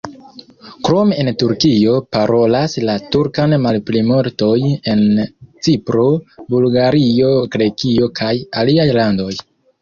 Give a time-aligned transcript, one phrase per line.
[0.87, 4.55] Krom en Turkio, parolas la turkan malplimultoj
[4.95, 5.03] en
[5.67, 6.07] Cipro,
[6.55, 8.33] Bulgario, Grekio kaj
[8.65, 9.31] aliaj landoj.